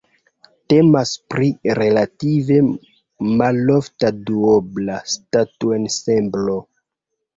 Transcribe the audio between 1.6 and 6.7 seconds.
relative malofta duobla statuensemblo.